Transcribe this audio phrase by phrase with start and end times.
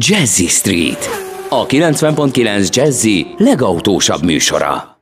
[0.00, 1.08] Jazzy Street,
[1.48, 4.97] a 90.9 Jazzy legautósabb műsora.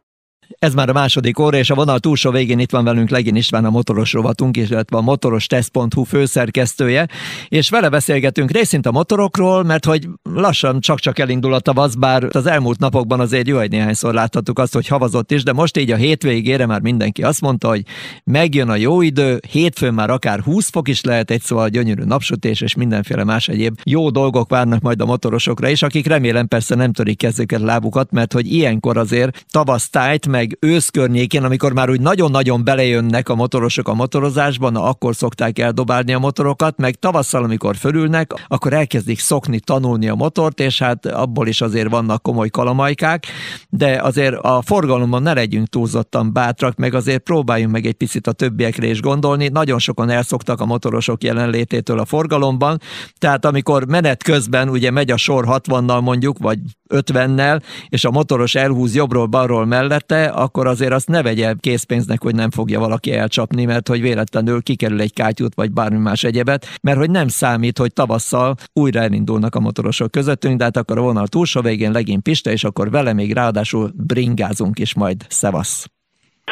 [0.58, 3.64] Ez már a második óra, és a vonal túlsó végén itt van velünk Legin István,
[3.64, 7.08] a motoros rovatunk, illetve a motorostest.hu főszerkesztője,
[7.48, 12.46] és vele beszélgetünk részint a motorokról, mert hogy lassan csak-csak elindul a tavasz, bár az
[12.46, 15.96] elmúlt napokban azért jó egy néhányszor láthattuk azt, hogy havazott is, de most így a
[15.96, 17.82] hétvégére már mindenki azt mondta, hogy
[18.24, 22.60] megjön a jó idő, hétfőn már akár 20 fok is lehet, egy szóval gyönyörű napsütés,
[22.60, 26.92] és mindenféle más egyéb jó dolgok várnak majd a motorosokra is, akik remélem persze nem
[26.92, 32.64] törik kezüket, lábukat, mert hogy ilyenkor azért tavasztájt, meg ősz környékén, amikor már úgy nagyon-nagyon
[32.64, 38.32] belejönnek a motorosok a motorozásban, na akkor szokták eldobálni a motorokat, meg tavasszal, amikor fölülnek,
[38.48, 43.26] akkor elkezdik szokni, tanulni a motort, és hát abból is azért vannak komoly kalamajkák,
[43.68, 48.32] de azért a forgalomban ne legyünk túlzottan bátrak, meg azért próbáljunk meg egy picit a
[48.32, 49.48] többiekre is gondolni.
[49.48, 52.80] Nagyon sokan elszoktak a motorosok jelenlététől a forgalomban,
[53.18, 56.58] tehát amikor menet közben ugye megy a sor 60-nal mondjuk, vagy
[56.88, 62.50] 50-nel, és a motoros elhúz jobbról-balról mellette, akkor azért azt ne vegye készpénznek, hogy nem
[62.50, 67.10] fogja valaki elcsapni, mert hogy véletlenül kikerül egy kátyút, vagy bármi más egyebet, mert hogy
[67.10, 71.60] nem számít, hogy tavasszal újra elindulnak a motorosok közöttünk, de hát akkor a vonal túlsó
[71.60, 75.26] végén legint Pista, és akkor vele még ráadásul bringázunk is majd.
[75.28, 75.95] Szevasz!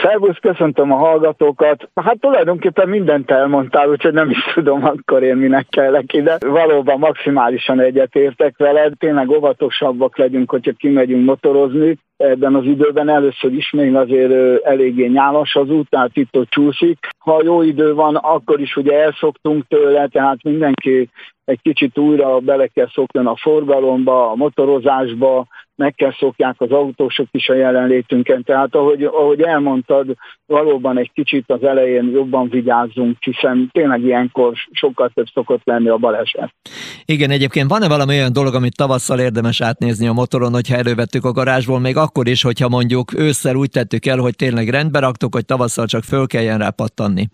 [0.02, 1.88] Szervusz, köszöntöm a hallgatókat.
[1.94, 6.36] Hát tulajdonképpen mindent elmondtál, úgyhogy nem is tudom akkor én minek kellek ide.
[6.40, 11.98] Valóban maximálisan egyetértek veled, tényleg óvatosabbak legyünk, hogyha kimegyünk motorozni.
[12.16, 16.98] Ebben az időben először is még azért eléggé nyálas az út, tehát itt ott csúszik.
[17.18, 21.08] Ha jó idő van, akkor is ugye elszoktunk tőle, tehát mindenki
[21.44, 27.26] egy kicsit újra bele kell szokni a forgalomba, a motorozásba, meg kell szokják az autósok
[27.30, 28.42] is a jelenlétünken.
[28.42, 30.06] Tehát ahogy, ahogy elmondtad,
[30.46, 35.96] valóban egy kicsit az elején jobban vigyázzunk, hiszen tényleg ilyenkor sokkal több szokott lenni a
[35.96, 36.54] baleset.
[37.04, 41.32] Igen, egyébként van-e valami olyan dolog, amit tavasszal érdemes átnézni a motoron, hogyha elővettük a
[41.32, 45.44] garázsból, még akkor is, hogyha mondjuk ősszel úgy tettük el, hogy tényleg rendbe raktuk, hogy
[45.44, 47.26] tavasszal csak föl kelljen rá pattanni?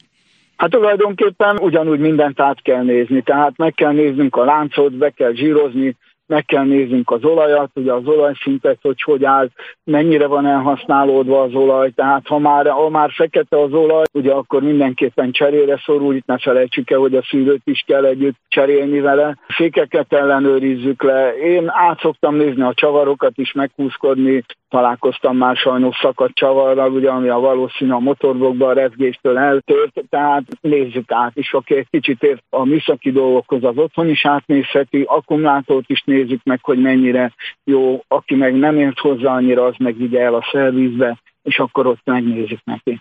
[0.61, 5.33] Hát tulajdonképpen ugyanúgy mindent át kell nézni, tehát meg kell néznünk a láncot, be kell
[5.33, 5.97] zsírozni,
[6.31, 9.49] meg kell néznünk az olajat, ugye az olajszintet, hogy hogy áll,
[9.85, 14.63] mennyire van elhasználódva az olaj, tehát ha már, ha már fekete az olaj, ugye akkor
[14.63, 19.39] mindenképpen cserére szorul, itt ne felejtsük el, hogy a szűrőt is kell együtt cserélni vele.
[19.47, 21.37] Fékeket ellenőrizzük le.
[21.37, 27.29] Én át szoktam nézni a csavarokat is, meghúzkodni, találkoztam már sajnos szakadt csavarral, ugye, ami
[27.29, 32.43] a valószínű a motorbokban a rezgéstől eltört, tehát nézzük át is, aki egy kicsit ért
[32.51, 38.35] a műszaki dolgokhoz, az otthon is átnézheti, akkumulátort is nézzük meg, hogy mennyire jó, aki
[38.35, 42.61] meg nem ért hozzá annyira, az meg vigye el a szervizbe, és akkor ott megnézzük
[42.65, 43.01] neki.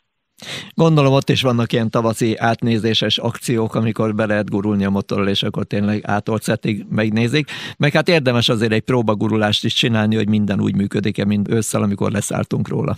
[0.74, 5.44] Gondolom ott is vannak ilyen tavaszi átnézéses akciók, amikor be lehet gurulni a motorral, és
[5.44, 7.50] akkor tényleg átolcetig megnézik.
[7.78, 12.12] Meg hát érdemes azért egy próbagurulást is csinálni, hogy minden úgy működik-e, mint ősszel, amikor
[12.12, 12.96] leszálltunk róla.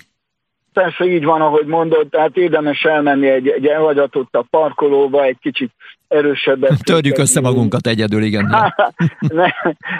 [0.73, 3.67] Persze így van, ahogy mondod, tehát érdemes elmenni egy, egy
[4.31, 5.71] a parkolóba, egy kicsit
[6.07, 6.83] erősebbet.
[6.93, 8.49] Törjük össze magunkat egyedül, igen.
[8.49, 9.47] Hát, ne,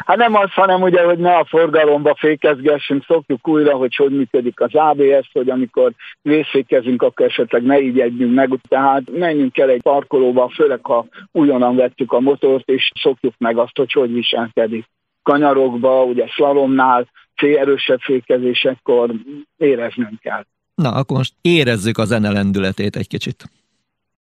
[0.05, 4.59] hát nem az, hanem ugye, hogy ne a forgalomba fékezgessünk, szokjuk újra, hogy hogy működik
[4.59, 9.81] az ABS, hogy amikor vészfékezünk, akkor esetleg ne így együnk meg, tehát menjünk el egy
[9.81, 14.85] parkolóba, főleg ha újonnan vettük a motort, és szokjuk meg azt, hogy hogy viselkedik.
[15.23, 17.07] Kanyarokba, ugye slalomnál,
[17.49, 19.11] erősebb fékezésekkor
[19.57, 20.45] éreznünk kell.
[20.75, 23.51] Na, akkor most érezzük a zene lendületét egy kicsit.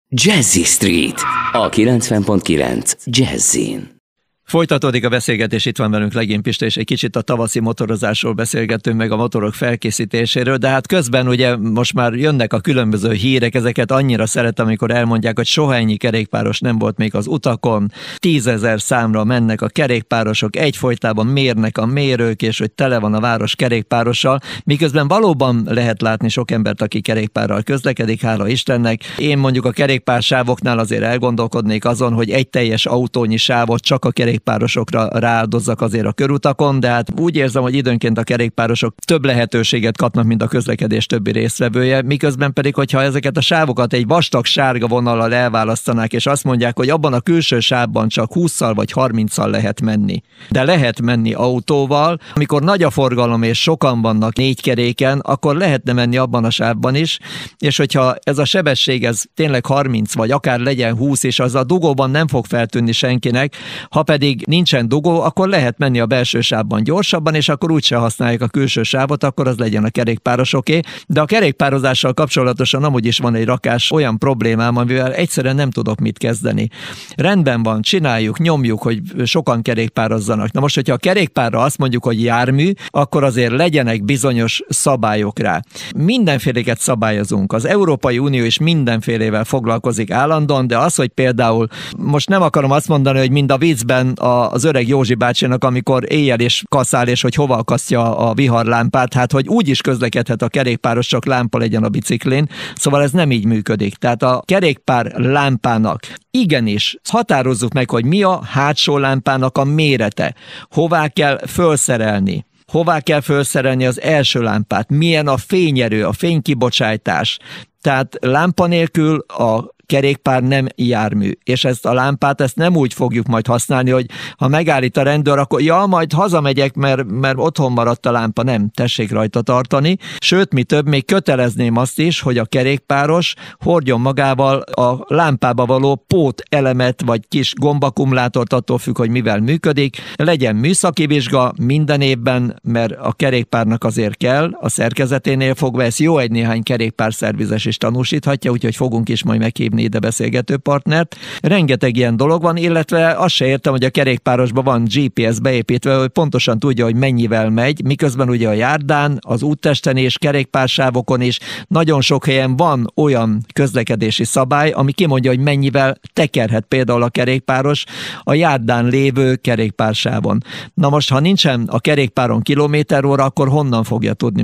[0.09, 1.20] Jazzy Street,
[1.52, 4.02] a 90.9 Jazzin.
[4.44, 8.98] Folytatódik a beszélgetés, itt van velünk Legén Pista, és egy kicsit a tavaszi motorozásról beszélgetünk,
[8.98, 13.92] meg a motorok felkészítéséről, de hát közben ugye most már jönnek a különböző hírek, ezeket
[13.92, 19.24] annyira szeretem, amikor elmondják, hogy soha ennyi kerékpáros nem volt még az utakon, tízezer számra
[19.24, 25.08] mennek a kerékpárosok, egyfolytában mérnek a mérők, és hogy tele van a város kerékpárossal, miközben
[25.08, 29.02] valóban lehet látni sok embert, aki kerékpárral közlekedik, hála Istennek.
[29.18, 34.32] Én mondjuk a kerékpársávoknál azért elgondolkodnék azon, hogy egy teljes autónyi sávot csak a kerék
[34.33, 39.97] kerékpárosokra rááldozzak azért a körutakon, de hát úgy érzem, hogy időnként a kerékpárosok több lehetőséget
[39.97, 44.88] kapnak, mint a közlekedés többi résztvevője, miközben pedig, hogyha ezeket a sávokat egy vastag sárga
[44.88, 49.81] vonallal elválasztanák, és azt mondják, hogy abban a külső sávban csak 20-szal vagy 30-szal lehet
[49.81, 50.21] menni.
[50.50, 55.94] De lehet menni autóval, amikor nagy a forgalom és sokan vannak négy keréken, akkor lehetne
[55.94, 57.19] menni abban a sávban is,
[57.57, 61.63] és hogyha ez a sebesség ez tényleg 30 vagy akár legyen 20, és az a
[61.63, 63.56] dugóban nem fog feltűnni senkinek,
[63.89, 67.96] ha pedig pedig nincsen dugó, akkor lehet menni a belső sávban gyorsabban, és akkor úgyse
[67.96, 70.80] használják a külső sávot, akkor az legyen a kerékpárosoké.
[71.08, 76.00] De a kerékpározással kapcsolatosan amúgy is van egy rakás olyan problémám, amivel egyszerűen nem tudok
[76.00, 76.70] mit kezdeni.
[77.16, 80.52] Rendben van, csináljuk, nyomjuk, hogy sokan kerékpározzanak.
[80.52, 85.62] Na most, hogyha a kerékpárra azt mondjuk, hogy jármű, akkor azért legyenek bizonyos szabályok rá.
[85.96, 87.54] Mindenféleket szabályozunk.
[87.54, 91.68] Az Európai Unió is mindenfélével foglalkozik állandóan, de az, hogy például
[91.98, 96.39] most nem akarom azt mondani, hogy mind a vízben az öreg Józsi bácsinak, amikor éjjel
[96.39, 101.07] és kaszál, és hogy hova akasztja a viharlámpát, hát hogy úgy is közlekedhet a kerékpáros,
[101.07, 102.50] csak lámpa legyen a biciklén.
[102.75, 103.95] Szóval ez nem így működik.
[103.95, 110.36] Tehát a kerékpár lámpának igenis határozzuk meg, hogy mi a hátsó lámpának a mérete,
[110.69, 117.39] hová kell felszerelni, hová kell felszerelni az első lámpát, milyen a fényerő, a fénykibocsátás.
[117.81, 121.31] Tehát lámpa nélkül a kerékpár nem jármű.
[121.44, 124.06] És ezt a lámpát, ezt nem úgy fogjuk majd használni, hogy
[124.38, 128.44] ha megállít a rendőr, akkor ja, majd hazamegyek, mert, mert otthon maradt a lámpa.
[128.44, 129.97] Nem, tessék rajta tartani.
[130.19, 135.95] Sőt, mi több, még kötelezném azt is, hogy a kerékpáros hordjon magával a lámpába való
[136.07, 139.97] pót elemet, vagy kis gombakumulátort, attól függ, hogy mivel működik.
[140.15, 146.18] Legyen műszaki vizsga minden évben, mert a kerékpárnak azért kell, a szerkezeténél fogva, ezt jó
[146.18, 151.16] egy néhány kerékpárszervizes is tanúsíthatja, úgyhogy fogunk is majd meghívni ide beszélgető partnert.
[151.42, 156.08] Rengeteg ilyen dolog van, illetve azt se értem, hogy a kerékpárosban van GPS beépítve, hogy
[156.08, 162.02] pontosan tudja, hogy mennyivel megy, miközben ugye a járdán, az úttesten és kerékpársávokon is nagyon
[162.02, 167.84] sok helyen van olyan közlekedési szabály, ami kimondja, hogy mennyivel tekerhet például a kerékpáros
[168.24, 170.44] a járdán lévő kerékpársávon.
[170.74, 174.44] Na most, ha nincsen a kerékpáron kilométer óra, akkor honnan fogja tudni?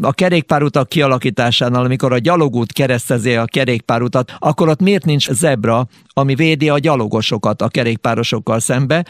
[0.00, 5.86] A kerékpárutak kialakításánál, amikor a gyalogút keresztezi a kerékpárutat, akkor ott miért nincs zebra,
[6.18, 9.04] ami védi a gyalogosokat a kerékpárosokkal szembe.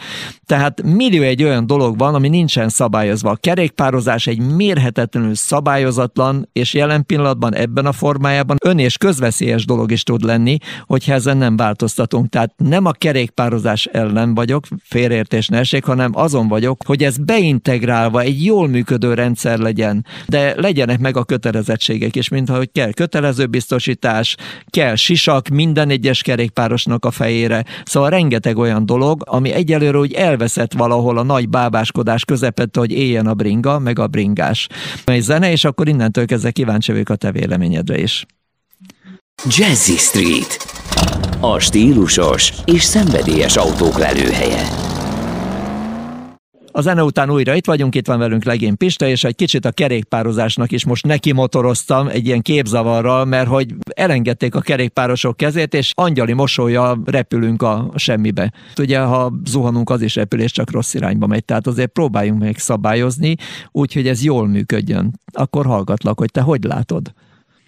[0.45, 3.29] Tehát millió egy olyan dolog van, ami nincsen szabályozva.
[3.29, 9.91] A kerékpározás egy mérhetetlenül szabályozatlan, és jelen pillanatban ebben a formájában ön és közveszélyes dolog
[9.91, 12.29] is tud lenni, hogyha ezen nem változtatunk.
[12.29, 18.21] Tehát nem a kerékpározás ellen vagyok, félreértés ne esik, hanem azon vagyok, hogy ez beintegrálva
[18.21, 20.05] egy jól működő rendszer legyen.
[20.27, 24.35] De legyenek meg a kötelezettségek is, mint hogy kell kötelező biztosítás,
[24.69, 27.65] kell sisak minden egyes kerékpárosnak a fejére.
[27.83, 33.27] Szóval rengeteg olyan dolog, ami egyelőre úgy elveszett valahol a nagy bábáskodás közepette, hogy éljen
[33.27, 34.67] a bringa, meg a bringás.
[35.05, 38.25] Egy zene, és akkor innentől kezdve kíváncsi vagyok a te véleményedre is.
[39.45, 40.57] Jazzy Street.
[41.39, 44.88] A stílusos és szenvedélyes autók lelőhelye.
[46.71, 49.71] A zene után újra itt vagyunk, itt van velünk Legén Pista, és egy kicsit a
[49.71, 55.91] kerékpározásnak is most neki motoroztam egy ilyen képzavarral, mert hogy elengedték a kerékpárosok kezét, és
[55.95, 58.53] angyali mosolya repülünk a semmibe.
[58.77, 63.35] Ugye, ha zuhanunk, az is repülés csak rossz irányba megy, tehát azért próbáljunk meg szabályozni,
[63.71, 65.19] úgyhogy ez jól működjön.
[65.31, 67.13] Akkor hallgatlak, hogy te hogy látod?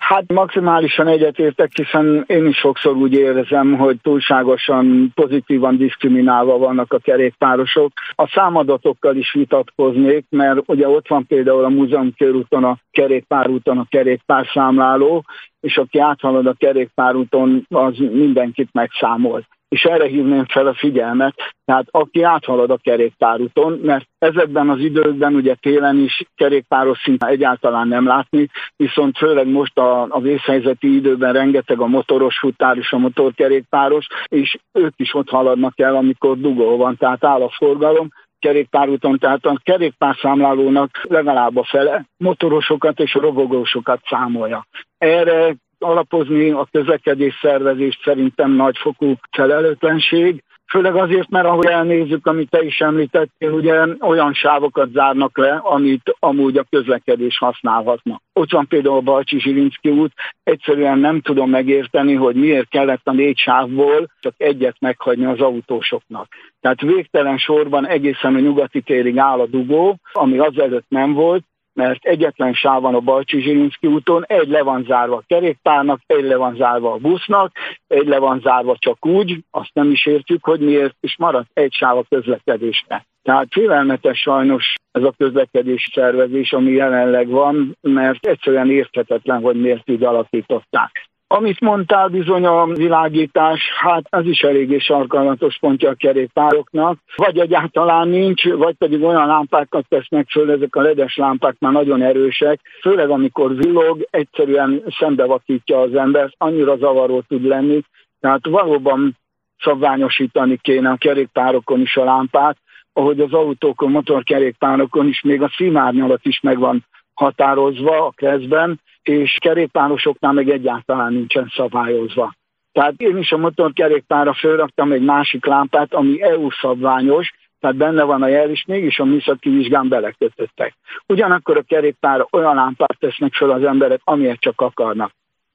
[0.02, 7.00] Hát maximálisan egyetértek, hiszen én is sokszor úgy érzem, hogy túlságosan pozitívan diszkriminálva vannak a
[7.00, 7.92] kerékpárosok.
[8.16, 13.86] A számadatokkal is vitatkoznék, mert ugye ott van például a múzeum körúton a kerékpárúton a
[13.90, 15.24] kerékpárszámláló,
[15.60, 21.36] és aki áthalad a kerékpárúton, az mindenkit megszámol és erre hívném fel a figyelmet,
[21.66, 27.88] tehát aki áthalad a kerékpárúton, mert ezekben az időkben ugye télen is kerékpáros szinte egyáltalán
[27.88, 32.98] nem látni, viszont főleg most a, a vészhelyzeti időben rengeteg a motoros futár és a
[32.98, 38.10] motorkerékpáros, és ők is ott haladnak el, amikor dugó van, tehát áll a forgalom,
[38.40, 44.66] kerékpárúton, tehát a kerékpárszámlálónak legalább a fele motorosokat és robogósokat számolja.
[44.98, 52.64] Erre alapozni a közlekedés szervezést szerintem nagyfokú felelőtlenség, Főleg azért, mert ahogy elnézzük, amit te
[52.64, 58.22] is említettél, ugye olyan sávokat zárnak le, amit amúgy a közlekedés használhatna.
[58.34, 60.12] Ott van például a Balcsi Zsilinszki út,
[60.44, 66.28] egyszerűen nem tudom megérteni, hogy miért kellett a négy sávból csak egyet meghagyni az autósoknak.
[66.62, 72.06] Tehát végtelen sorban egészen a nyugati térig áll a dugó, ami azelőtt nem volt, mert
[72.06, 76.36] egyetlen sáv van a Balcsi Zsilinszki úton, egy le van zárva a kerékpárnak, egy le
[76.36, 77.52] van zárva a busznak,
[77.88, 81.74] egy le van zárva csak úgy, azt nem is értjük, hogy miért, és maradt egy
[81.74, 83.06] sáv a közlekedésre.
[83.24, 89.90] Tehát félelmetes sajnos ez a közlekedés szervezés, ami jelenleg van, mert egyszerűen érthetetlen, hogy miért
[89.90, 91.11] így alakították.
[91.34, 96.98] Amit mondtál bizony a világítás, hát ez is eléggé sarkalatos pontja a kerékpároknak.
[97.16, 102.02] Vagy egyáltalán nincs, vagy pedig olyan lámpákat tesznek föl, ezek a ledes lámpák már nagyon
[102.02, 107.82] erősek, főleg amikor villog, egyszerűen szembevakítja az embert, annyira zavaró tud lenni.
[108.20, 109.18] Tehát valóban
[109.60, 112.58] szabványosítani kéne a kerékpárokon is a lámpát,
[112.94, 116.86] ahogy az autókon, motorkerékpárokon is még a színárnyalat is meg van
[117.22, 122.34] határozva a kezdben, és kerékpárosoknál meg egyáltalán nincsen szabályozva.
[122.72, 128.22] Tehát én is a motorkerékpárra fölraktam egy másik lámpát, ami EU szabványos, tehát benne van
[128.22, 130.74] a jel, és mégis a műszaki vizsgán belekötöttek.
[131.08, 135.12] Ugyanakkor a kerékpára olyan lámpát tesznek fel az emberek, amilyet csak akarnak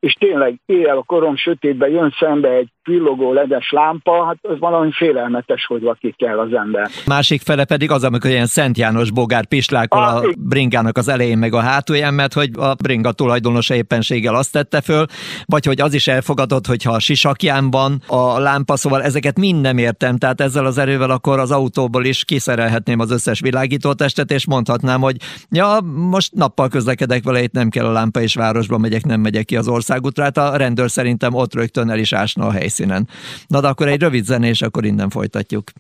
[0.07, 4.93] és tényleg éjjel a korom sötétben jön szembe egy villogó ledes lámpa, hát az valami
[4.93, 6.89] félelmetes, hogy vakik kell az ember.
[7.07, 11.39] Másik fele pedig az, amikor ilyen Szent János bogár pislákol a, a bringának az elején
[11.39, 15.05] meg a hátulján, mert hogy a bringa tulajdonosa éppenséggel azt tette föl,
[15.45, 19.79] vagy hogy az is elfogadott, hogyha a sisakján van a lámpa, szóval ezeket mind nem
[19.79, 25.01] értem, tehát ezzel az erővel akkor az autóból is kiszerelhetném az összes világítótestet, és mondhatnám,
[25.01, 25.17] hogy
[25.51, 25.79] ja,
[26.11, 29.57] most nappal közlekedek vele, itt nem kell a lámpa, és városba megyek, nem megyek ki
[29.57, 33.09] az országútra, hát a rendőr szerintem ott rögtön el is ásna a helyszín helyszínen.
[33.47, 35.71] Na de akkor egy rövid zene, és akkor innen folytatjuk.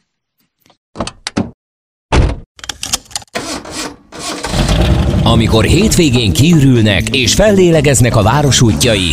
[5.23, 9.13] Amikor hétvégén kiürülnek és fellélegeznek a város útjai,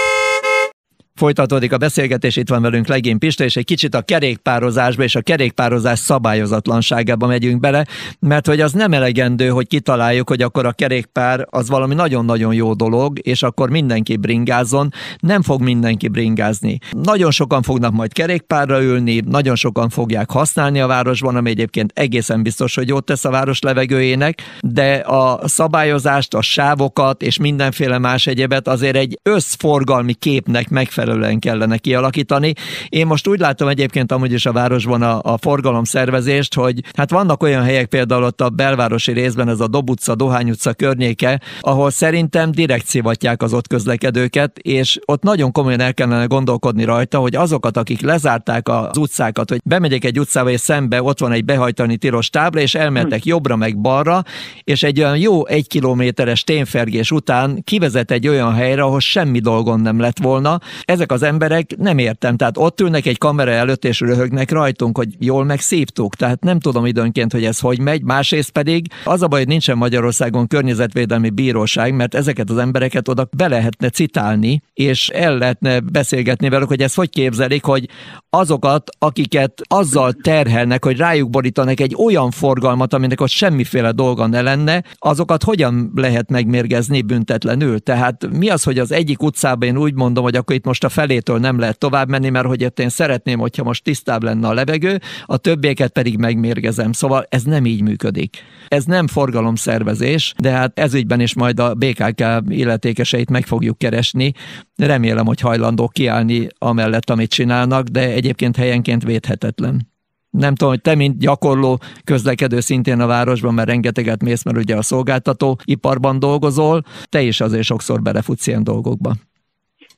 [1.21, 5.21] Folytatódik a beszélgetés, itt van velünk Legén Pista, és egy kicsit a kerékpározásba és a
[5.21, 7.85] kerékpározás szabályozatlanságába megyünk bele,
[8.19, 12.73] mert hogy az nem elegendő, hogy kitaláljuk, hogy akkor a kerékpár az valami nagyon-nagyon jó
[12.73, 14.93] dolog, és akkor mindenki bringázon.
[15.19, 16.77] Nem fog mindenki bringázni.
[16.91, 22.43] Nagyon sokan fognak majd kerékpárra ülni, nagyon sokan fogják használni a városban, ami egyébként egészen
[22.43, 28.27] biztos, hogy jót tesz a város levegőjének, de a szabályozást, a sávokat és mindenféle más
[28.27, 32.53] egyebet azért egy összforgalmi képnek megfelelő megfelelően kellene kialakítani.
[32.89, 37.11] Én most úgy látom egyébként amúgy is a városban a, a forgalom szervezést, hogy hát
[37.11, 41.41] vannak olyan helyek például ott a belvárosi részben, ez a Dob utca, Dohány utca környéke,
[41.59, 47.19] ahol szerintem direkt szivatják az ott közlekedőket, és ott nagyon komolyan el kellene gondolkodni rajta,
[47.19, 51.45] hogy azokat, akik lezárták az utcákat, hogy bemegyek egy utcába, és szembe ott van egy
[51.45, 54.23] behajtani tilos tábla, és elmehetek jobbra meg balra,
[54.63, 59.79] és egy olyan jó egy kilométeres tényfergés után kivezet egy olyan helyre, ahol semmi dolgon
[59.79, 60.59] nem lett volna.
[60.91, 64.97] Ez ezek az emberek nem értem, tehát ott ülnek egy kamera előtt és röhögnek rajtunk,
[64.97, 69.27] hogy jól megszívtuk, tehát nem tudom időnként, hogy ez hogy megy, másrészt pedig az a
[69.27, 75.09] baj, hogy nincsen Magyarországon környezetvédelmi bíróság, mert ezeket az embereket oda be lehetne citálni, és
[75.09, 77.89] el lehetne beszélgetni velük, hogy ezt hogy képzelik, hogy
[78.29, 84.41] azokat, akiket azzal terhelnek, hogy rájuk borítanak egy olyan forgalmat, aminek ott semmiféle dolga ne
[84.41, 87.79] lenne, azokat hogyan lehet megmérgezni büntetlenül?
[87.79, 90.89] Tehát mi az, hogy az egyik utcában én úgy mondom, hogy akkor itt most a
[90.89, 94.99] felétől nem lehet tovább menni, mert hogy én szeretném, hogyha most tisztább lenne a levegő,
[95.25, 96.91] a többieket pedig megmérgezem.
[96.91, 98.37] Szóval ez nem így működik.
[98.67, 104.33] Ez nem forgalomszervezés, de hát ezügyben is majd a BKK illetékeseit meg fogjuk keresni.
[104.75, 109.89] Remélem, hogy hajlandók kiállni amellett, amit csinálnak, de egyébként helyenként védhetetlen
[110.31, 114.75] nem tudom, hogy te, mint gyakorló közlekedő szintén a városban, mert rengeteget mész, mert ugye
[114.75, 119.15] a szolgáltató iparban dolgozol, te is azért sokszor belefutsz ilyen dolgokba.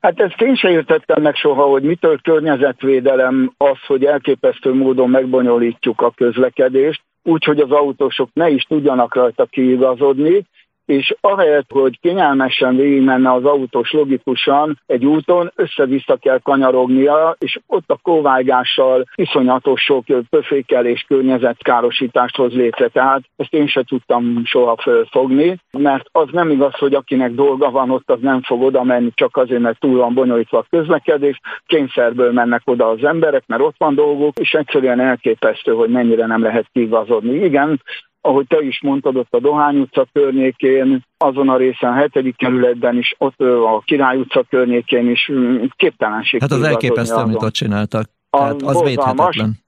[0.03, 6.01] Hát ezt én sem értettem meg soha, hogy mitől környezetvédelem az, hogy elképesztő módon megbonyolítjuk
[6.01, 10.45] a közlekedést, úgy, hogy az autósok ne is tudjanak rajta kiigazodni,
[10.85, 17.89] és ahelyett, hogy kényelmesen végigmenne az autós logikusan egy úton, össze-vissza kell kanyarognia, és ott
[17.89, 22.87] a kóvágással iszonyatos sok pöfékelés környezetkárosítást hoz létre.
[22.87, 27.89] Tehát ezt én se tudtam soha fölfogni, mert az nem igaz, hogy akinek dolga van
[27.89, 32.31] ott, az nem fog oda menni csak azért, mert túl van bonyolítva a közlekedés, kényszerből
[32.31, 36.67] mennek oda az emberek, mert ott van dolgok, és egyszerűen elképesztő, hogy mennyire nem lehet
[36.71, 37.43] kigazodni.
[37.43, 37.81] Igen,
[38.25, 42.97] ahogy te is mondtad, ott a Dohány utca környékén, azon a részen, a hetedik kerületben
[42.97, 46.41] is, ott a Király utca környékén is mm, képtelenség.
[46.41, 48.09] Hát az elképesztő, amit ott csináltak.
[48.29, 49.62] Tehát az, az védhetetlen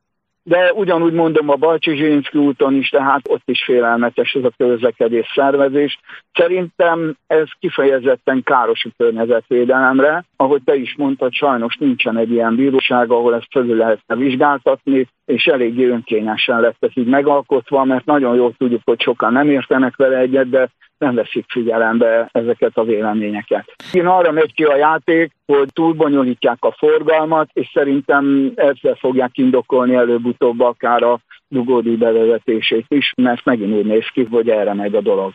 [0.47, 5.31] de ugyanúgy mondom a Balcsi Zsirinszki úton is, tehát ott is félelmetes ez a közlekedés
[5.35, 5.99] szervezés.
[6.33, 10.25] Szerintem ez kifejezetten káros a környezetvédelemre.
[10.35, 15.45] Ahogy te is mondtad, sajnos nincsen egy ilyen bíróság, ahol ezt felül lehetne vizsgáltatni, és
[15.45, 20.17] eléggé önkényesen lett ez így megalkotva, mert nagyon jól tudjuk, hogy sokan nem értenek vele
[20.17, 23.65] egyet, de nem veszik figyelembe ezeket a véleményeket.
[23.91, 29.95] Én arra megy ki a játék, hogy túlbonyolítják a forgalmat, és szerintem ezzel fogják indokolni
[29.95, 31.19] előbb-utóbb akár a
[31.55, 35.33] dugódi bevezetését is, mert megint úgy néz ki, hogy erre megy a dolog.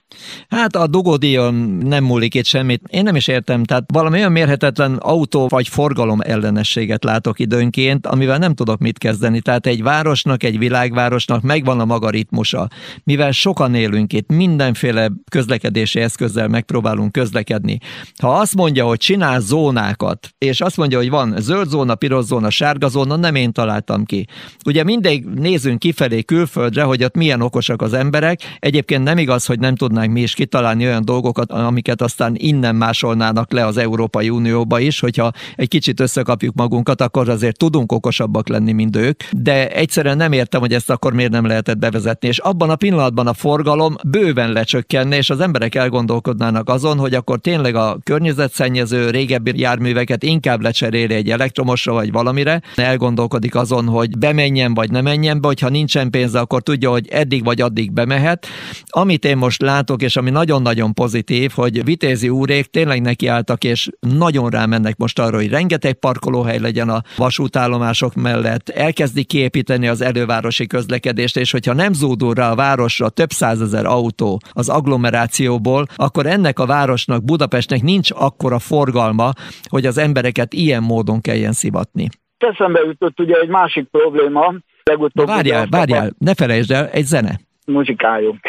[0.48, 2.82] Hát a dugódíjon nem múlik itt semmit.
[2.90, 8.38] Én nem is értem, tehát valami olyan mérhetetlen autó vagy forgalom ellenességet látok időnként, amivel
[8.38, 9.40] nem tudok mit kezdeni.
[9.40, 12.68] Tehát egy városnak, egy világvárosnak megvan a maga ritmusa.
[13.04, 17.78] Mivel sokan élünk itt, mindenféle közlekedési eszközzel megpróbálunk közlekedni.
[18.20, 22.50] Ha azt mondja, hogy csinál zónákat, és azt mondja, hogy van zöld zóna, piros zóna,
[22.50, 24.26] sárga zóna, nem én találtam ki.
[24.66, 28.40] Ugye mindig nézünk kifelé, kifelé külföldre, hogy ott milyen okosak az emberek.
[28.58, 33.52] Egyébként nem igaz, hogy nem tudnánk mi is kitalálni olyan dolgokat, amiket aztán innen másolnának
[33.52, 38.72] le az Európai Unióba is, hogyha egy kicsit összekapjuk magunkat, akkor azért tudunk okosabbak lenni,
[38.72, 42.28] mint ők, de egyszerűen nem értem, hogy ezt akkor miért nem lehetett bevezetni.
[42.28, 47.38] És abban a pillanatban a forgalom bőven lecsökkenne, és az emberek elgondolkodnának azon, hogy akkor
[47.38, 54.74] tényleg a környezetszennyező régebbi járműveket inkább lecseréli egy elektromosra vagy valamire, elgondolkodik azon, hogy bemenjen
[54.74, 58.46] vagy ne menjen be, hogyha nincs nincsen pénze, akkor tudja, hogy eddig vagy addig bemehet.
[58.86, 64.50] Amit én most látok, és ami nagyon-nagyon pozitív, hogy Vitézi úrék tényleg nekiálltak, és nagyon
[64.50, 71.36] rámennek most arra, hogy rengeteg parkolóhely legyen a vasútállomások mellett, elkezdik kiépíteni az elővárosi közlekedést,
[71.36, 76.66] és hogyha nem zúdul rá a városra több százezer autó az agglomerációból, akkor ennek a
[76.66, 79.32] városnak, Budapestnek nincs akkora forgalma,
[79.68, 82.08] hogy az embereket ilyen módon kelljen szivatni.
[82.38, 84.54] Eszembe jutott ugye egy másik probléma,
[84.90, 85.26] legutóbb...
[85.26, 87.40] Várjál, várjál, ne felejtsd el, egy zene.
[87.66, 88.40] Muzsikáljunk.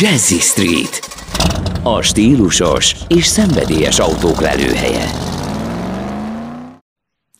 [0.00, 0.94] Jazzy Street.
[1.82, 5.06] A stílusos és szenvedélyes autók lelőhelye.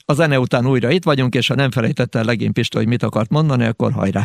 [0.05, 3.03] A zene után újra itt vagyunk, és ha nem felejtette el legény Pista, hogy mit
[3.03, 4.25] akart mondani, akkor hajrá!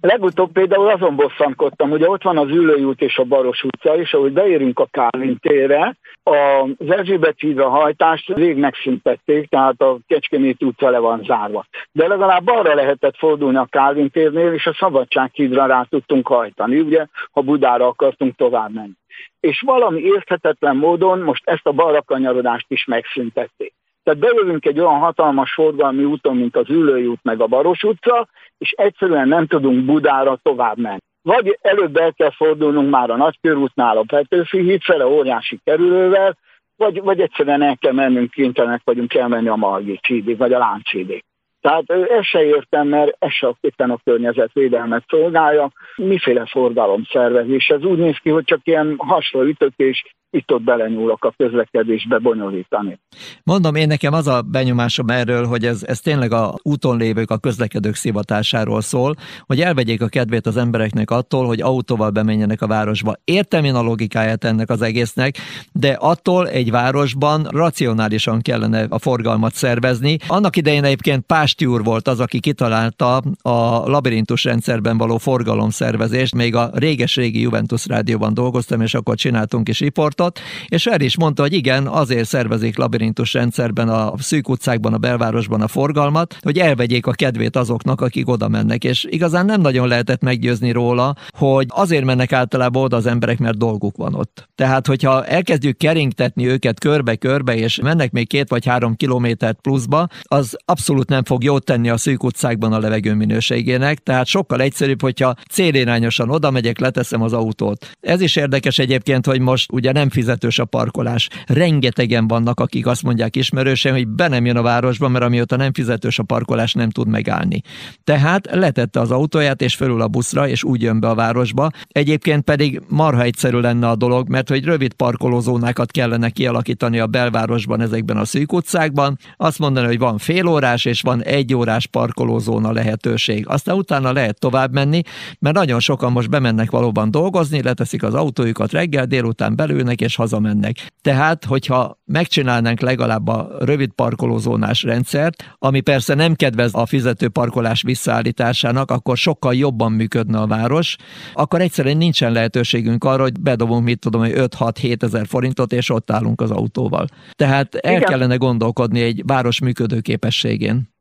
[0.00, 4.14] Legutóbb például azon bosszankodtam, hogy ott van az Ülői út és a Baros utca, és
[4.14, 10.90] ahogy beérünk a Kálvin térre, az Erzsébet hídra hajtást rég megszüntették, tehát a Kecskemét utca
[10.90, 11.64] le van zárva.
[11.92, 16.80] De legalább arra lehetett fordulni a Kálvin térnél, és a Szabadság hídra rá tudtunk hajtani,
[16.80, 18.92] ugye, ha Budára akartunk tovább menni.
[19.40, 23.72] És valami érthetetlen módon most ezt a balra kanyarodást is megszüntették.
[24.02, 28.28] Tehát bejövünk egy olyan hatalmas forgalmi úton, mint az Ülői út meg a Baros utca,
[28.58, 31.00] és egyszerűen nem tudunk Budára tovább menni.
[31.22, 36.36] Vagy előbb el kell fordulnunk már a Nagykörútnál a Petőfi híd fele óriási kerülővel,
[36.76, 41.24] vagy, vagy egyszerűen el kell mennünk, kénytelenek vagyunk elmenni a Margit hídig, vagy a Lánchídig.
[41.60, 45.72] Tehát ezt se értem, mert ez se éppen a környezetvédelmet szolgálja.
[45.96, 47.68] Miféle forgalom szervezés?
[47.68, 52.98] Ez úgy néz ki, hogy csak ilyen hasra ütök és itt-ott belenyúlok a közlekedésbe bonyolítani.
[53.44, 57.38] Mondom, én nekem az a benyomásom erről, hogy ez, ez tényleg a úton lévők, a
[57.38, 59.14] közlekedők szivatásáról szól,
[59.46, 63.14] hogy elvegyék a kedvét az embereknek attól, hogy autóval bemenjenek a városba.
[63.24, 65.36] Értem én a logikáját ennek az egésznek,
[65.72, 70.16] de attól egy városban racionálisan kellene a forgalmat szervezni.
[70.26, 76.54] Annak idején egyébként Pásti úr volt az, aki kitalálta a labirintus rendszerben való forgalomszervezést, még
[76.54, 81.42] a réges-régi Juventus rádióban dolgoztam, és akkor csináltunk is riportot, javaslatot, és el is mondta,
[81.42, 87.06] hogy igen, azért szervezik labirintus rendszerben a szűk utcákban, a belvárosban a forgalmat, hogy elvegyék
[87.06, 88.84] a kedvét azoknak, akik oda mennek.
[88.84, 93.58] És igazán nem nagyon lehetett meggyőzni róla, hogy azért mennek általában oda az emberek, mert
[93.58, 94.48] dolguk van ott.
[94.54, 100.56] Tehát, hogyha elkezdjük keringtetni őket körbe-körbe, és mennek még két vagy három kilométert pluszba, az
[100.64, 105.34] abszolút nem fog jót tenni a szűk utcákban a levegő minőségének, tehát sokkal egyszerűbb, hogyha
[105.50, 107.90] célirányosan oda megyek, leteszem az autót.
[108.00, 111.28] Ez is érdekes egyébként, hogy most ugye nem fizetős a parkolás.
[111.46, 115.72] Rengetegen vannak, akik azt mondják ismerősen, hogy be nem jön a városba, mert amióta nem
[115.72, 117.60] fizetős a parkolás, nem tud megállni.
[118.04, 121.70] Tehát letette az autóját, és fölül a buszra, és úgy jön be a városba.
[121.88, 127.80] Egyébként pedig marha egyszerű lenne a dolog, mert hogy rövid parkolózónákat kellene kialakítani a belvárosban,
[127.80, 129.18] ezekben a szűk utcákban.
[129.36, 133.48] Azt mondani, hogy van fél órás, és van egy órás parkolózóna lehetőség.
[133.48, 135.02] Aztán utána lehet tovább menni,
[135.38, 140.86] mert nagyon sokan most bemennek valóban dolgozni, leteszik az autójukat reggel, délután belülnek, és hazamennek.
[141.00, 147.82] Tehát, hogyha megcsinálnánk legalább a rövid parkolózónás rendszert, ami persze nem kedvez a fizető parkolás
[147.82, 150.96] visszaállításának, akkor sokkal jobban működne a város,
[151.34, 156.10] akkor egyszerűen nincsen lehetőségünk arra, hogy bedobunk, mit tudom, hogy 5-6-7 ezer forintot, és ott
[156.10, 157.06] állunk az autóval.
[157.32, 158.08] Tehát el Igen.
[158.08, 160.91] kellene gondolkodni egy város működő képességén.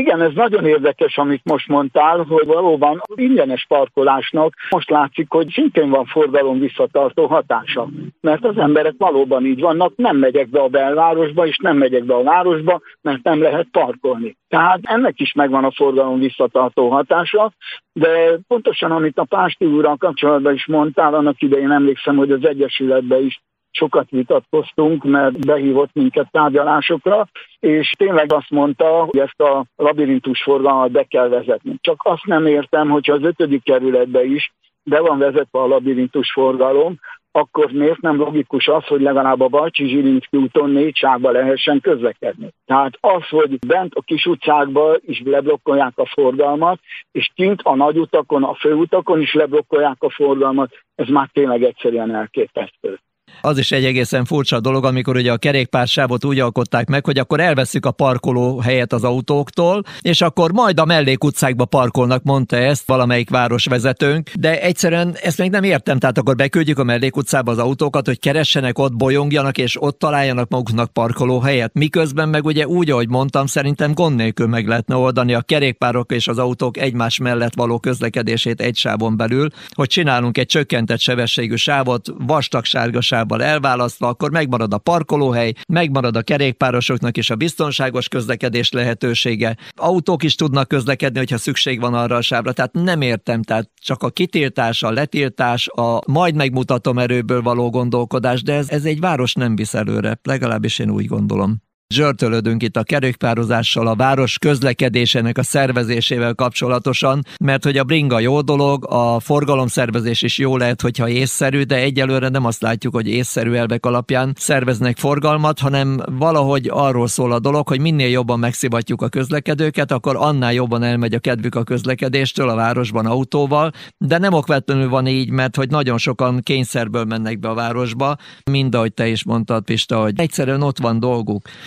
[0.00, 5.90] Igen, ez nagyon érdekes, amit most mondtál, hogy valóban ingyenes parkolásnak most látszik, hogy szintén
[5.90, 7.88] van forgalom visszatartó hatása.
[8.20, 12.14] Mert az emberek valóban így vannak, nem megyek be a belvárosba, és nem megyek be
[12.14, 14.36] a városba, mert nem lehet parkolni.
[14.48, 17.52] Tehát ennek is megvan a forgalom visszatartó hatása,
[17.92, 23.24] de pontosan amit a Pásti úrral kapcsolatban is mondtál, annak idején emlékszem, hogy az Egyesületben
[23.24, 23.40] is
[23.76, 27.28] sokat vitatkoztunk, mert behívott minket tárgyalásokra,
[27.60, 31.76] és tényleg azt mondta, hogy ezt a labirintus forgalmat be kell vezetni.
[31.80, 36.98] Csak azt nem értem, hogyha az ötödik kerületbe is be van vezetve a labirintus forgalom,
[37.36, 42.48] akkor miért nem logikus az, hogy legalább a Balcsi Zsilinszki úton négy sávba lehessen közlekedni.
[42.64, 46.80] Tehát az, hogy bent a kis utcákba is leblokkolják a forgalmat,
[47.12, 52.14] és kint a nagy utakon, a főutakon is leblokkolják a forgalmat, ez már tényleg egyszerűen
[52.14, 52.98] elképesztő
[53.46, 57.40] az is egy egészen furcsa dolog, amikor ugye a kerékpársávot úgy alkották meg, hogy akkor
[57.40, 63.30] elveszük a parkoló helyet az autóktól, és akkor majd a mellékutcákba parkolnak, mondta ezt valamelyik
[63.30, 68.18] városvezetőnk, de egyszerűen ezt még nem értem, tehát akkor beküldjük a mellékutcába az autókat, hogy
[68.18, 71.74] keressenek ott, bolyongjanak, és ott találjanak maguknak parkoló helyet.
[71.74, 76.28] Miközben meg ugye úgy, ahogy mondtam, szerintem gond nélkül meg lehetne oldani a kerékpárok és
[76.28, 82.08] az autók egymás mellett való közlekedését egy sávon belül, hogy csinálunk egy csökkentett sebességű sávot,
[82.18, 88.08] vastag sárga sávban sávval elválasztva, akkor megmarad a parkolóhely, megmarad a kerékpárosoknak is a biztonságos
[88.08, 89.56] közlekedés lehetősége.
[89.74, 92.52] Autók is tudnak közlekedni, hogyha szükség van arra a sávra.
[92.52, 98.42] Tehát nem értem, tehát csak a kitiltás, a letiltás, a majd megmutatom erőből való gondolkodás,
[98.42, 102.82] de ez, ez egy város nem visz előre, legalábbis én úgy gondolom zsörtölödünk itt a
[102.82, 110.22] kerékpározással, a város közlekedésének a szervezésével kapcsolatosan, mert hogy a bringa jó dolog, a forgalomszervezés
[110.22, 114.96] is jó lehet, hogyha észszerű, de egyelőre nem azt látjuk, hogy észszerű elvek alapján szerveznek
[114.96, 120.52] forgalmat, hanem valahogy arról szól a dolog, hogy minél jobban megszivatjuk a közlekedőket, akkor annál
[120.52, 125.56] jobban elmegy a kedvük a közlekedéstől a városban autóval, de nem okvetlenül van így, mert
[125.56, 128.16] hogy nagyon sokan kényszerből mennek be a városba,
[128.50, 131.48] mind ahogy te is mondtad, Pista, hogy egyszerűen ott van dolguk.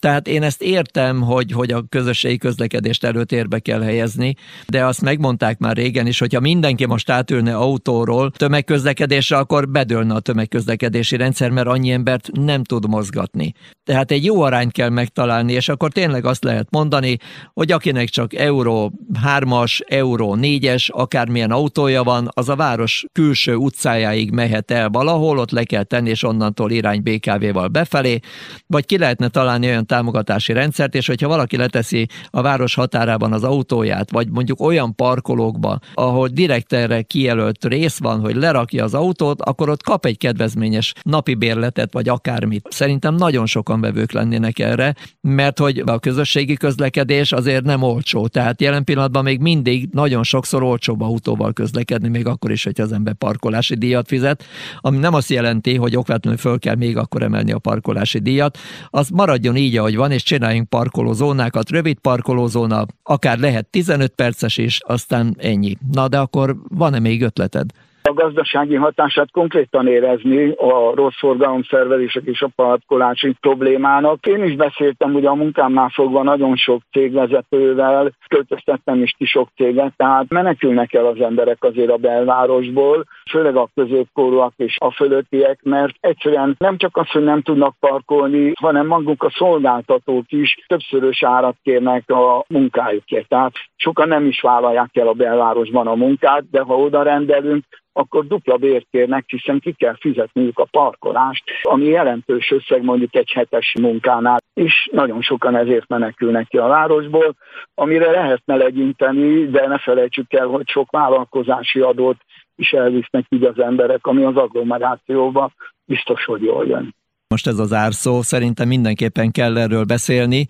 [0.00, 4.34] Tehát én ezt értem, hogy, hogy a közösségi közlekedést előtérbe kell helyezni,
[4.66, 10.20] de azt megmondták már régen is, hogyha mindenki most átülne autóról tömegközlekedésre, akkor bedőlne a
[10.20, 13.54] tömegközlekedési rendszer, mert annyi embert nem tud mozgatni.
[13.84, 17.16] Tehát egy jó arányt kell megtalálni, és akkor tényleg azt lehet mondani,
[17.52, 18.92] hogy akinek csak euró
[19.24, 25.50] 3-as, euró 4-es, akármilyen autója van, az a város külső utcájáig mehet el valahol, ott
[25.50, 28.18] le kell tenni, és onnantól irány BKV-val befelé,
[28.66, 33.44] vagy ki lehetne találni olyan támogatási rendszert, és hogyha valaki leteszi a város határában az
[33.44, 39.40] autóját, vagy mondjuk olyan parkolókba, ahol direkt erre kijelölt rész van, hogy lerakja az autót,
[39.40, 42.66] akkor ott kap egy kedvezményes napi bérletet, vagy akármit.
[42.70, 48.26] Szerintem nagyon sokan vevők lennének erre, mert hogy a közösségi közlekedés azért nem olcsó.
[48.26, 52.92] Tehát jelen pillanatban még mindig nagyon sokszor olcsóbb autóval közlekedni, még akkor is, hogy az
[52.92, 54.44] ember parkolási díjat fizet,
[54.80, 58.58] ami nem azt jelenti, hogy okvetlenül föl kell még akkor emelni a parkolási díjat.
[58.90, 64.80] Az maradjon így, ahogy van, és csináljunk parkolózónákat, rövid parkolózóna, akár lehet 15 perces is,
[64.86, 65.76] aztán ennyi.
[65.92, 67.70] Na de akkor van-e még ötleted?
[68.02, 74.26] A gazdasági hatását konkrétan érezni a rossz forgalomszervezések és a parkolási problémának.
[74.26, 79.92] Én is beszéltem ugye a munkámnál fogva nagyon sok cégvezetővel, költöztettem is ki sok céget,
[79.96, 85.94] tehát menekülnek el az emberek azért a belvárosból, főleg a középkorúak és a fölöttiek, mert
[86.00, 91.56] egyszerűen nem csak az, hogy nem tudnak parkolni, hanem maguk a szolgáltatók is többszörös árat
[91.62, 93.28] kérnek a munkájukért.
[93.28, 98.26] Tehát sokan nem is vállalják el a belvárosban a munkát, de ha oda rendelünk, akkor
[98.26, 103.74] dupla bért kérnek, hiszen ki kell fizetniük a parkolást, ami jelentős összeg mondjuk egy hetes
[103.80, 104.88] munkánál is.
[104.92, 107.34] Nagyon sokan ezért menekülnek ki a városból,
[107.74, 112.16] amire lehetne legyinteni, de ne felejtsük el, hogy sok vállalkozási adót
[112.56, 115.52] is elvisznek így az emberek, ami az agglomerációban
[115.84, 116.94] biztos, hogy jól jön
[117.30, 120.46] most ez az árszó, szerintem mindenképpen kell erről beszélni,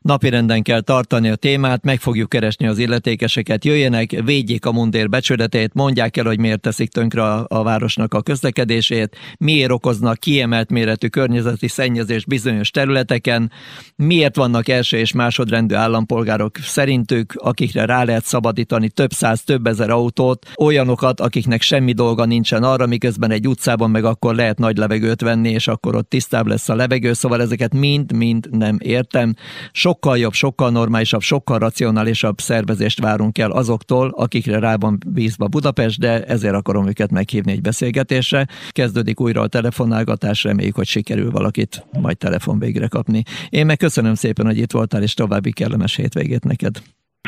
[0.00, 5.74] napirenden kell tartani a témát, meg fogjuk keresni az illetékeseket, jöjjenek, védjék a mundér becsületét,
[5.74, 11.06] mondják el, hogy miért teszik tönkre a, a városnak a közlekedését, miért okoznak kiemelt méretű
[11.06, 13.50] környezeti szennyezést bizonyos területeken,
[13.96, 19.90] miért vannak első és másodrendű állampolgárok szerintük, akikre rá lehet szabadítani több száz, több ezer
[19.90, 25.20] autót, olyanokat, akiknek semmi dolga nincsen arra, miközben egy utcában meg akkor lehet nagy levegőt
[25.20, 29.34] venni, és akkor ott tisztább lesz a levegő, szóval ezeket mind-mind nem értem.
[29.72, 35.98] Sokkal jobb, sokkal normálisabb, sokkal racionálisabb szervezést várunk el azoktól, akikre rá van bízva Budapest,
[36.00, 38.46] de ezért akarom őket meghívni egy beszélgetésre.
[38.70, 43.22] Kezdődik újra a telefonálgatás, reméljük, hogy sikerül valakit majd telefon végre kapni.
[43.48, 46.82] Én meg köszönöm szépen, hogy itt voltál, és további kellemes hétvégét neked.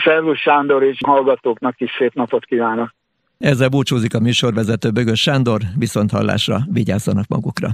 [0.05, 2.95] Szervusz Sándor, és hallgatóknak is szép napot kívánok!
[3.39, 7.69] Ezzel búcsúzik a műsorvezető Bögös Sándor, viszont hallásra vigyázzanak magukra.